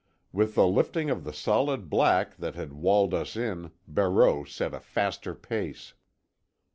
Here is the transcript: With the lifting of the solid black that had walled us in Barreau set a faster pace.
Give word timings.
With 0.31 0.55
the 0.55 0.65
lifting 0.65 1.11
of 1.11 1.23
the 1.23 1.31
solid 1.31 1.87
black 1.87 2.35
that 2.37 2.55
had 2.55 2.73
walled 2.73 3.13
us 3.13 3.35
in 3.37 3.69
Barreau 3.87 4.43
set 4.43 4.73
a 4.73 4.79
faster 4.79 5.35
pace. 5.35 5.93